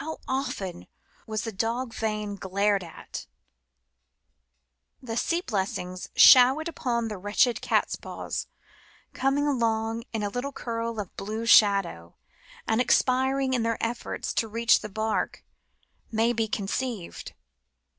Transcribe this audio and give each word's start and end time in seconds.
How 0.00 0.16
ofte^ 0.26 0.88
was 1.26 1.42
the 1.42 1.52
dog 1.52 1.92
vane 1.92 2.36
glared 2.36 2.82
at? 2.82 3.26
9 5.02 5.08
126 5.08 5.50
CALMS 5.50 5.60
AND 5.76 5.98
SEAS. 5.98 6.08
The 6.08 6.08
sea 6.08 6.08
blessings 6.08 6.08
showered 6.16 6.68
upon 6.70 7.08
the 7.08 7.18
wretched 7.18 7.60
catspaws 7.60 8.46
coming 9.12 9.46
along 9.46 10.04
in 10.14 10.22
a 10.22 10.30
little 10.30 10.52
curl 10.52 10.98
of 10.98 11.14
blue 11.18 11.44
shadow, 11.44 12.14
and 12.66 12.80
expiring 12.80 13.52
in 13.52 13.62
their 13.62 13.76
efforts 13.84 14.32
to 14.32 14.48
reach 14.48 14.80
the 14.80 14.88
barque 14.88 15.44
may 16.10 16.32
be 16.32 16.48
conceived. 16.48 17.34